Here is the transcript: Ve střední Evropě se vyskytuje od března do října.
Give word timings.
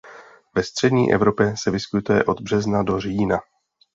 Ve 0.55 0.63
střední 0.63 1.13
Evropě 1.13 1.53
se 1.57 1.71
vyskytuje 1.71 2.23
od 2.23 2.41
března 2.41 2.83
do 2.83 2.99
října. 2.99 3.39